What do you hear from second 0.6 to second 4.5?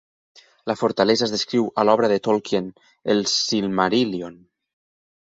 La fortalesa es descriu a l'obra de Tolkien "El Silmaríl·lion".